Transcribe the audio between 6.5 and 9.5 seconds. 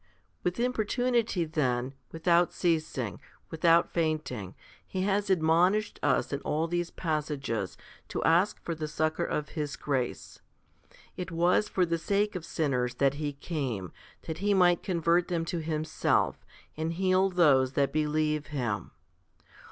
these passages to ask for the succour of